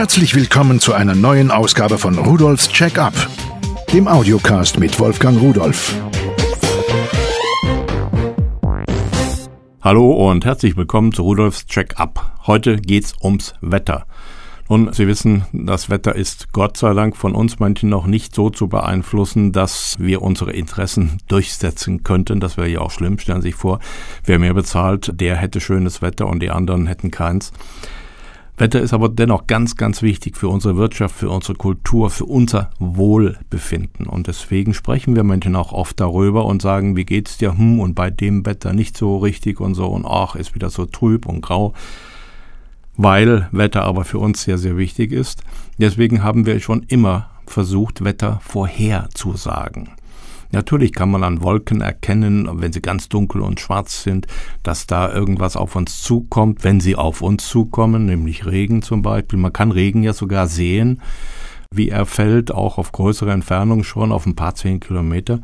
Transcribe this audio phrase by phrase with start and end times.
[0.00, 3.12] Herzlich willkommen zu einer neuen Ausgabe von Rudolfs Check-up,
[3.92, 5.94] dem Audiocast mit Wolfgang Rudolf.
[9.82, 12.32] Hallo und herzlich willkommen zu Rudolfs Check-up.
[12.46, 14.06] Heute geht's ums Wetter.
[14.68, 18.48] Und Sie wissen, das Wetter ist Gott sei Dank von uns manchen noch nicht so
[18.48, 22.40] zu beeinflussen, dass wir unsere Interessen durchsetzen könnten.
[22.40, 23.18] Das wäre ja auch schlimm.
[23.18, 23.80] Stellen Sie sich vor,
[24.24, 27.52] wer mehr bezahlt, der hätte schönes Wetter und die anderen hätten keins.
[28.60, 32.70] Wetter ist aber dennoch ganz, ganz wichtig für unsere Wirtschaft, für unsere Kultur, für unser
[32.78, 34.06] Wohlbefinden.
[34.06, 37.56] Und deswegen sprechen wir Menschen auch oft darüber und sagen, wie geht's dir?
[37.56, 40.86] Hm, und bei dem Wetter nicht so richtig und so und ach, ist wieder so
[40.86, 41.74] trüb und grau
[43.02, 45.42] weil Wetter aber für uns sehr, sehr wichtig ist.
[45.78, 49.90] Deswegen haben wir schon immer versucht, Wetter vorherzusagen.
[50.52, 54.26] Natürlich kann man an Wolken erkennen, wenn sie ganz dunkel und schwarz sind,
[54.62, 59.38] dass da irgendwas auf uns zukommt, wenn sie auf uns zukommen, nämlich Regen zum Beispiel.
[59.38, 61.00] Man kann Regen ja sogar sehen,
[61.72, 65.40] wie er fällt, auch auf größere Entfernung schon, auf ein paar zehn Kilometer.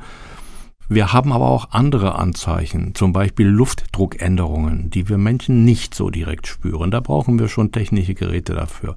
[0.89, 6.47] Wir haben aber auch andere Anzeichen, zum Beispiel Luftdruckänderungen, die wir Menschen nicht so direkt
[6.47, 6.93] spüren.
[6.93, 8.97] Da brauchen wir schon technische Geräte dafür.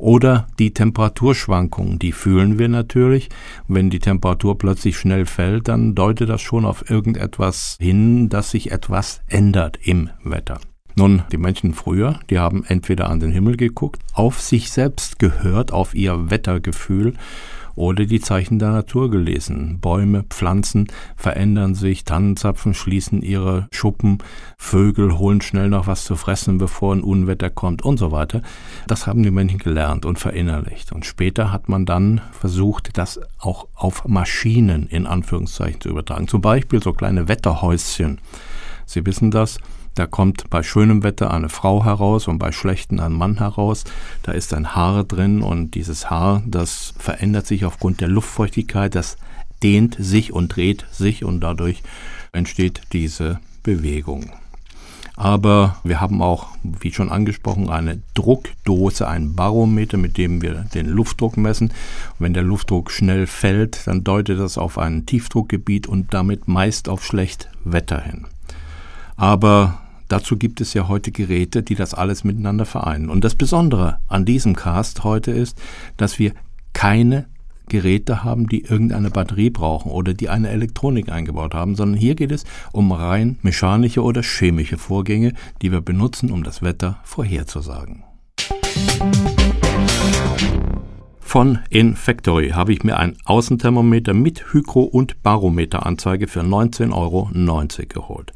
[0.00, 3.28] Oder die Temperaturschwankungen, die fühlen wir natürlich.
[3.68, 8.72] Wenn die Temperatur plötzlich schnell fällt, dann deutet das schon auf irgendetwas hin, dass sich
[8.72, 10.58] etwas ändert im Wetter.
[10.94, 15.70] Nun, die Menschen früher, die haben entweder an den Himmel geguckt, auf sich selbst gehört,
[15.70, 17.12] auf ihr Wettergefühl
[17.80, 19.78] oder die Zeichen der Natur gelesen.
[19.80, 24.18] Bäume, Pflanzen verändern sich, Tannenzapfen schließen ihre Schuppen,
[24.58, 28.42] Vögel holen schnell noch was zu fressen, bevor ein Unwetter kommt und so weiter.
[28.86, 30.92] Das haben die Menschen gelernt und verinnerlicht.
[30.92, 36.28] Und später hat man dann versucht, das auch auf Maschinen in Anführungszeichen zu übertragen.
[36.28, 38.20] Zum Beispiel so kleine Wetterhäuschen.
[38.84, 39.58] Sie wissen das,
[39.94, 43.84] da kommt bei schönem Wetter eine Frau heraus und bei schlechtem ein Mann heraus.
[44.22, 49.16] Da ist ein Haar drin und dieses Haar, das verändert sich aufgrund der Luftfeuchtigkeit, das
[49.62, 51.82] dehnt sich und dreht sich und dadurch
[52.32, 54.30] entsteht diese Bewegung.
[55.16, 60.86] Aber wir haben auch, wie schon angesprochen, eine Druckdose, ein Barometer, mit dem wir den
[60.86, 61.74] Luftdruck messen.
[62.18, 67.04] Wenn der Luftdruck schnell fällt, dann deutet das auf ein Tiefdruckgebiet und damit meist auf
[67.04, 68.28] schlecht Wetter hin.
[69.16, 73.08] Aber dazu gibt es ja heute Geräte, die das alles miteinander vereinen.
[73.08, 75.60] Und das Besondere an diesem Cast heute ist,
[75.96, 76.32] dass wir
[76.72, 77.26] keine
[77.68, 82.32] Geräte haben, die irgendeine Batterie brauchen oder die eine Elektronik eingebaut haben, sondern hier geht
[82.32, 88.02] es um rein mechanische oder chemische Vorgänge, die wir benutzen, um das Wetter vorherzusagen.
[91.20, 97.30] Von InFactory habe ich mir ein Außenthermometer mit Hygro- und Barometeranzeige für 19,90 Euro
[97.88, 98.32] geholt.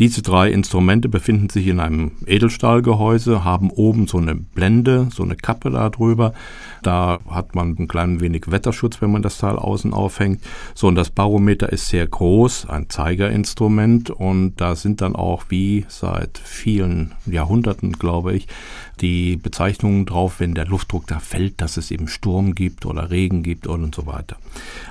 [0.00, 5.36] Diese drei Instrumente befinden sich in einem Edelstahlgehäuse, haben oben so eine Blende, so eine
[5.36, 6.34] Kappe da drüber.
[6.82, 10.42] Da hat man ein klein wenig Wetterschutz, wenn man das Teil außen aufhängt.
[10.74, 14.10] So, und das Barometer ist sehr groß, ein Zeigerinstrument.
[14.10, 18.48] Und da sind dann auch, wie seit vielen Jahrhunderten, glaube ich,
[19.00, 23.44] die Bezeichnungen drauf, wenn der Luftdruck da fällt, dass es eben Sturm gibt oder Regen
[23.44, 24.36] gibt und so weiter.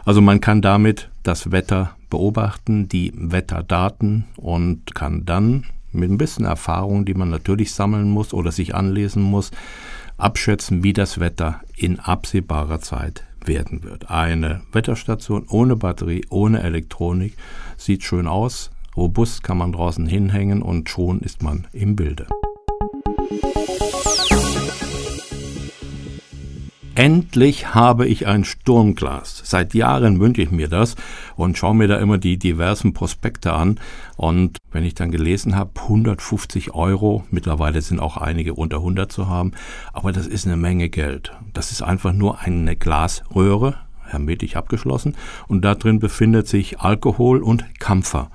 [0.05, 6.46] Also man kann damit das Wetter beobachten, die Wetterdaten und kann dann mit ein bisschen
[6.46, 9.50] Erfahrung, die man natürlich sammeln muss oder sich anlesen muss,
[10.16, 14.12] abschätzen, wie das Wetter in absehbarer Zeit werden wird.
[14.12, 17.35] Eine Wetterstation ohne Batterie, ohne Elektronik
[17.78, 22.28] sieht schön aus, robust kann man draußen hinhängen und schon ist man im Bilde.
[26.95, 29.41] Endlich habe ich ein Sturmglas.
[29.43, 30.95] Seit Jahren wünsche ich mir das
[31.35, 33.79] und schaue mir da immer die diversen Prospekte an.
[34.15, 39.27] Und wenn ich dann gelesen habe, 150 Euro, mittlerweile sind auch einige unter 100 zu
[39.27, 39.53] haben,
[39.91, 41.31] aber das ist eine Menge Geld.
[41.53, 45.15] Das ist einfach nur eine Glasröhre, hermetisch abgeschlossen,
[45.47, 48.29] und da drin befindet sich Alkohol und Kampfer.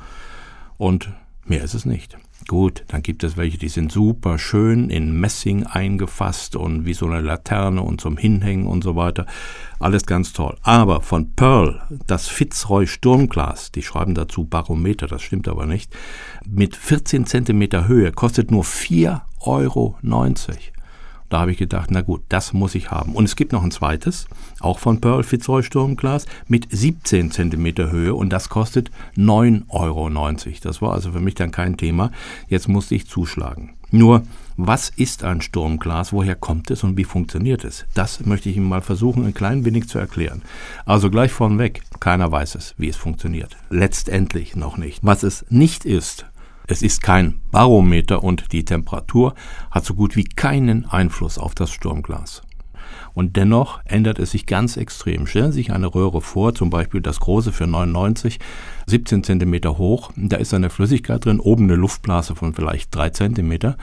[0.78, 1.12] Und
[1.44, 2.18] mehr ist es nicht.
[2.47, 7.07] Gut, dann gibt es welche, die sind super schön in Messing eingefasst und wie so
[7.07, 9.27] eine Laterne und zum Hinhängen und so weiter.
[9.80, 10.57] Alles ganz toll.
[10.62, 15.95] Aber von Pearl, das Fitzroy Sturmglas, die schreiben dazu Barometer, das stimmt aber nicht,
[16.47, 19.98] mit 14 Zentimeter Höhe kostet nur 4,90 Euro.
[21.28, 23.15] Da habe ich gedacht, na gut, das muss ich haben.
[23.15, 24.27] Und es gibt noch ein zweites,
[24.60, 30.09] auch von Pearl Fitzroy Sturmglas, mit 17 cm Höhe und das kostet 9,90 Euro.
[30.63, 32.10] Das war also für mich dann kein Thema.
[32.48, 33.75] Jetzt musste ich zuschlagen.
[33.91, 34.22] Nur,
[34.57, 37.86] was ist ein Sturmglas, woher kommt es und wie funktioniert es?
[37.95, 40.42] Das möchte ich Ihnen mal versuchen, ein klein wenig zu erklären.
[40.84, 43.57] Also gleich vornweg, keiner weiß es, wie es funktioniert.
[43.71, 45.01] Letztendlich noch nicht.
[45.03, 46.27] Was es nicht ist,
[46.68, 49.34] es ist kein Barometer und die Temperatur
[49.70, 52.42] hat so gut wie keinen Einfluss auf das Sturmglas.
[53.15, 55.26] Und dennoch ändert es sich ganz extrem.
[55.26, 58.38] Stellen Sie sich eine Röhre vor, zum Beispiel das große für 99,
[58.86, 60.12] 17 Zentimeter hoch.
[60.15, 63.78] Da ist eine Flüssigkeit drin, oben eine Luftblase von vielleicht drei Zentimeter.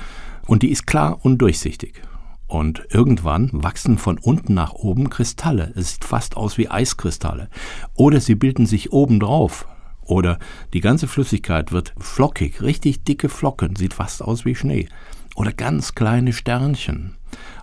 [0.46, 2.04] Und die ist klar und durchsichtig.
[2.48, 5.74] Und irgendwann wachsen von unten nach oben Kristalle.
[5.76, 7.50] Es sieht fast aus wie Eiskristalle.
[7.96, 9.66] Oder sie bilden sich oben drauf.
[10.06, 10.40] Oder
[10.74, 14.88] die ganze Flüssigkeit wird flockig, richtig dicke Flocken, sieht fast aus wie Schnee.
[15.36, 17.16] Oder ganz kleine Sternchen.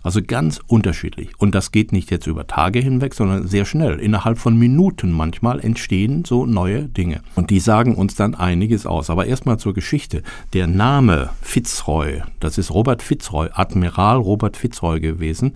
[0.02, 1.30] Also ganz unterschiedlich.
[1.38, 3.98] Und das geht nicht jetzt über Tage hinweg, sondern sehr schnell.
[3.98, 7.22] Innerhalb von Minuten manchmal entstehen so neue Dinge.
[7.34, 9.08] Und die sagen uns dann einiges aus.
[9.08, 10.22] Aber erstmal zur Geschichte.
[10.52, 15.54] Der Name Fitzroy, das ist Robert Fitzroy, Admiral Robert Fitzroy gewesen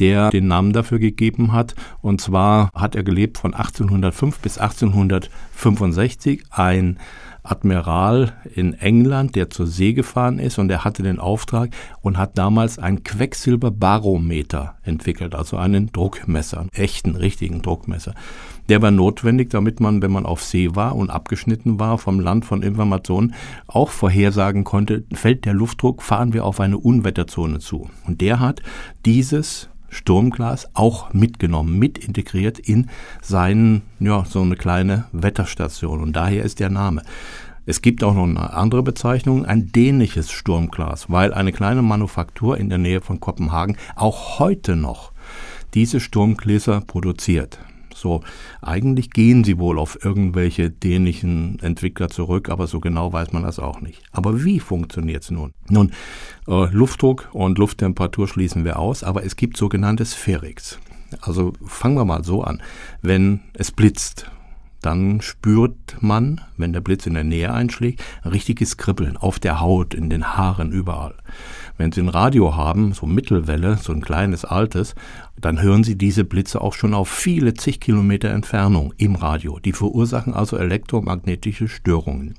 [0.00, 1.74] der den Namen dafür gegeben hat.
[2.00, 6.44] Und zwar hat er gelebt von 1805 bis 1865.
[6.50, 6.98] Ein
[7.48, 11.70] Admiral in England, der zur See gefahren ist und er hatte den Auftrag
[12.02, 18.14] und hat damals ein Quecksilberbarometer entwickelt, also einen Druckmesser, einen echten, richtigen Druckmesser.
[18.68, 22.44] Der war notwendig, damit man, wenn man auf See war und abgeschnitten war vom Land
[22.44, 23.34] von Informationen,
[23.66, 27.88] auch vorhersagen konnte, fällt der Luftdruck, fahren wir auf eine Unwetterzone zu.
[28.06, 28.60] Und der hat
[29.06, 32.88] dieses Sturmglas auch mitgenommen, mit integriert in
[33.22, 36.00] seinen, ja, so eine kleine Wetterstation.
[36.00, 37.02] Und daher ist der Name.
[37.66, 42.70] Es gibt auch noch eine andere Bezeichnung, ein dänisches Sturmglas, weil eine kleine Manufaktur in
[42.70, 45.12] der Nähe von Kopenhagen auch heute noch
[45.74, 47.58] diese Sturmgläser produziert.
[47.98, 48.22] So,
[48.62, 53.58] eigentlich gehen sie wohl auf irgendwelche dänischen Entwickler zurück, aber so genau weiß man das
[53.58, 54.02] auch nicht.
[54.12, 55.52] Aber wie funktioniert es nun?
[55.68, 55.92] Nun,
[56.46, 60.78] äh, Luftdruck und Lufttemperatur schließen wir aus, aber es gibt sogenannte Spherics.
[61.20, 62.62] Also fangen wir mal so an.
[63.02, 64.30] Wenn es blitzt,
[64.82, 69.60] dann spürt man, wenn der Blitz in der Nähe einschlägt, ein richtiges Kribbeln auf der
[69.60, 71.14] Haut, in den Haaren, überall.
[71.78, 74.96] Wenn Sie ein Radio haben, so Mittelwelle, so ein kleines altes,
[75.40, 79.60] dann hören Sie diese Blitze auch schon auf viele zig Kilometer Entfernung im Radio.
[79.60, 82.34] Die verursachen also elektromagnetische Störungen.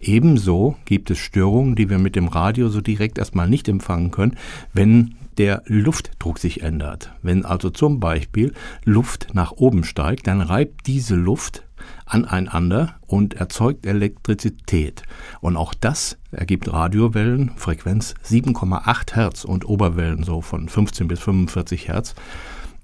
[0.00, 4.36] Ebenso gibt es Störungen, die wir mit dem Radio so direkt erstmal nicht empfangen können,
[4.72, 7.12] wenn der Luftdruck sich ändert.
[7.22, 8.52] Wenn also zum Beispiel
[8.84, 11.64] Luft nach oben steigt, dann reibt diese Luft
[12.06, 15.02] aneinander und erzeugt Elektrizität.
[15.40, 21.88] Und auch das ergibt Radiowellen, Frequenz 7,8 Hertz und Oberwellen so von 15 bis 45
[21.88, 22.14] Hertz.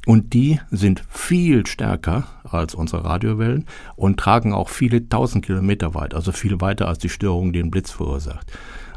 [0.06, 3.66] Und die sind viel stärker als unsere Radiowellen
[3.96, 7.70] und tragen auch viele tausend Kilometer weit, also viel weiter als die Störung, die ein
[7.70, 8.50] Blitz verursacht.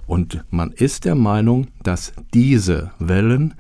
[0.06, 3.54] Und man ist der Meinung, dass diese Wellen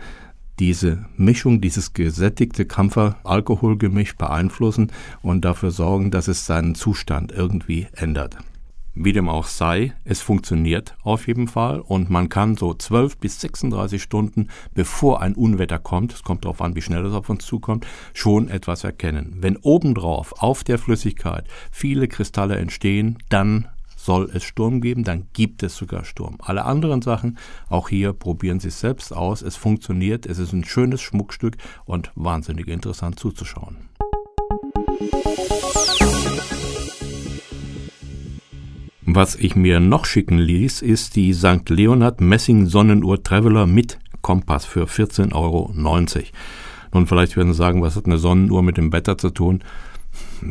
[0.59, 4.91] diese Mischung, dieses gesättigte Kampfer-Alkoholgemisch beeinflussen
[5.21, 8.37] und dafür sorgen, dass es seinen Zustand irgendwie ändert.
[8.95, 13.41] Wie dem auch sei, es funktioniert auf jeden Fall und man kann so 12 bis
[13.41, 17.43] 36 Stunden bevor ein Unwetter kommt, es kommt darauf an, wie schnell es auf uns
[17.43, 19.37] zukommt, schon etwas erkennen.
[19.39, 23.67] Wenn obendrauf auf der Flüssigkeit viele Kristalle entstehen, dann
[24.03, 26.37] soll es Sturm geben, dann gibt es sogar Sturm.
[26.39, 27.37] Alle anderen Sachen,
[27.69, 29.41] auch hier probieren Sie es selbst aus.
[29.41, 33.77] Es funktioniert, es ist ein schönes Schmuckstück und wahnsinnig interessant zuzuschauen.
[39.05, 41.69] Was ich mir noch schicken ließ, ist die St.
[41.69, 45.71] Leonhard Messing Sonnenuhr Traveler mit Kompass für 14,90 Euro.
[46.93, 49.63] Nun, vielleicht werden Sie sagen, was hat eine Sonnenuhr mit dem Wetter zu tun?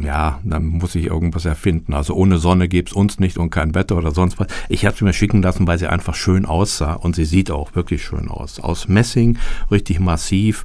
[0.03, 1.95] Ja, dann muss ich irgendwas erfinden.
[1.95, 4.47] Also ohne Sonne gibt's uns nicht und kein Wetter oder sonst was.
[4.69, 7.75] Ich habe sie mir schicken lassen, weil sie einfach schön aussah und sie sieht auch
[7.75, 8.61] wirklich schön aus.
[8.61, 9.39] Aus Messing,
[9.71, 10.65] richtig massiv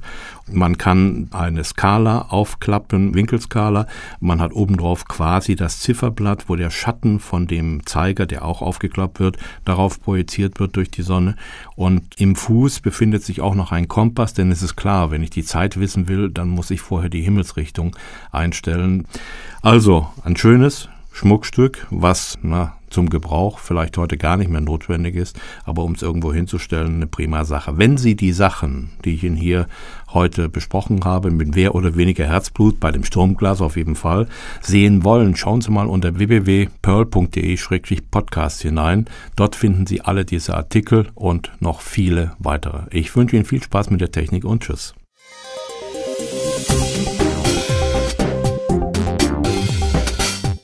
[0.52, 3.86] man kann eine Skala aufklappen, Winkelskala.
[4.20, 9.20] Man hat obendrauf quasi das Zifferblatt, wo der Schatten von dem Zeiger, der auch aufgeklappt
[9.20, 11.36] wird, darauf projiziert wird durch die Sonne.
[11.76, 15.30] Und im Fuß befindet sich auch noch ein Kompass, denn es ist klar, wenn ich
[15.30, 17.96] die Zeit wissen will, dann muss ich vorher die Himmelsrichtung
[18.32, 19.06] einstellen.
[19.62, 25.38] Also ein schönes Schmuckstück, was na, zum Gebrauch vielleicht heute gar nicht mehr notwendig ist,
[25.64, 27.78] aber um es irgendwo hinzustellen, eine prima Sache.
[27.78, 29.66] Wenn Sie die Sachen, die ich Ihnen hier
[30.12, 34.26] heute besprochen habe, mit mehr oder weniger Herzblut, bei dem Sturmglas auf jeden Fall,
[34.60, 39.04] sehen wollen, schauen Sie mal unter www.pearl.de-podcast hinein.
[39.36, 42.84] Dort finden Sie alle diese Artikel und noch viele weitere.
[42.90, 44.94] Ich wünsche Ihnen viel Spaß mit der Technik und Tschüss.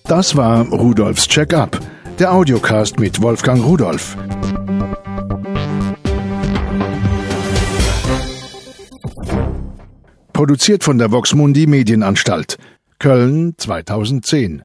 [0.07, 1.81] Das war Rudolfs Check-up
[2.19, 4.17] der Audiocast mit Wolfgang Rudolf.
[10.33, 12.59] Produziert von der Voxmundi Medienanstalt.
[12.99, 14.63] Köln 2010.